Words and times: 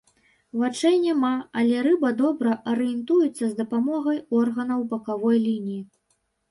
Вачэй 0.61 0.95
няма, 1.03 1.31
але 1.61 1.83
рыба 1.89 2.11
добра 2.23 2.57
арыентуецца 2.73 3.37
з 3.47 3.53
дапамогай 3.63 4.17
органаў 4.43 4.81
бакавой 4.97 5.37
лініі. 5.49 5.81